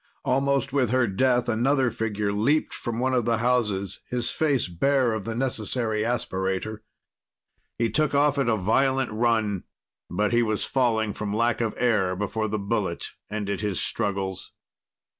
[0.25, 5.13] Almost with her death, another figure leaped from one of the houses, his face bare
[5.13, 6.79] of the necessary aspirator.
[7.77, 9.63] He took off at a violent run,
[10.09, 14.51] but he was falling from lack of air before the bullet ended his struggles.